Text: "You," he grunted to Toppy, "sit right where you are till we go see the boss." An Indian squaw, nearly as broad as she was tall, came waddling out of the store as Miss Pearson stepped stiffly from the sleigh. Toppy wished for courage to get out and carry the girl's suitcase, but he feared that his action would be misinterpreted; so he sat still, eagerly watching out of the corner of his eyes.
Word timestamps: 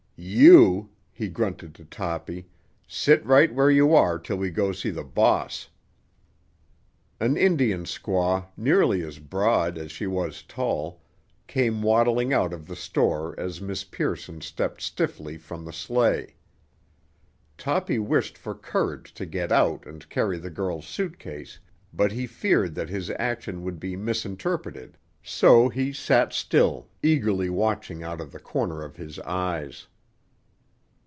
"You," 0.23 0.91
he 1.11 1.29
grunted 1.29 1.73
to 1.73 1.83
Toppy, 1.85 2.47
"sit 2.87 3.25
right 3.25 3.51
where 3.51 3.71
you 3.71 3.95
are 3.95 4.19
till 4.19 4.37
we 4.37 4.51
go 4.51 4.71
see 4.71 4.91
the 4.91 5.03
boss." 5.03 5.67
An 7.19 7.35
Indian 7.35 7.85
squaw, 7.85 8.45
nearly 8.55 9.01
as 9.01 9.17
broad 9.17 9.79
as 9.79 9.91
she 9.91 10.05
was 10.05 10.43
tall, 10.43 11.01
came 11.47 11.81
waddling 11.81 12.33
out 12.33 12.53
of 12.53 12.67
the 12.67 12.75
store 12.75 13.33
as 13.39 13.61
Miss 13.61 13.83
Pearson 13.83 14.41
stepped 14.41 14.79
stiffly 14.79 15.39
from 15.39 15.65
the 15.65 15.73
sleigh. 15.73 16.35
Toppy 17.57 17.97
wished 17.97 18.37
for 18.37 18.53
courage 18.53 19.15
to 19.15 19.25
get 19.25 19.51
out 19.51 19.87
and 19.87 20.07
carry 20.07 20.37
the 20.37 20.51
girl's 20.51 20.85
suitcase, 20.85 21.57
but 21.91 22.11
he 22.11 22.27
feared 22.27 22.75
that 22.75 22.89
his 22.89 23.09
action 23.17 23.63
would 23.63 23.79
be 23.79 23.95
misinterpreted; 23.95 24.99
so 25.23 25.67
he 25.67 25.91
sat 25.91 26.31
still, 26.31 26.87
eagerly 27.01 27.49
watching 27.49 28.03
out 28.03 28.21
of 28.21 28.31
the 28.31 28.39
corner 28.39 28.83
of 28.83 28.97
his 28.97 29.17
eyes. 29.21 29.87